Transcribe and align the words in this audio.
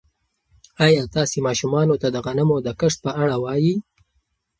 ایا 0.85 1.03
تاسي 1.15 1.39
ماشومانو 1.47 1.95
ته 2.01 2.07
د 2.11 2.17
غنمو 2.25 2.57
د 2.63 2.69
کښت 2.79 2.99
په 3.05 3.11
اړه 3.21 3.35
وایئ؟ 3.43 3.71